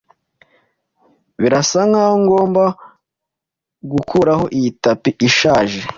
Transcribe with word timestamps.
Birasa 1.41 1.79
nkaho 1.89 2.15
ngomba 2.23 2.63
gukuraho 3.91 4.45
iyi 4.57 4.69
tapi 4.83 5.09
ishaje. 5.27 5.79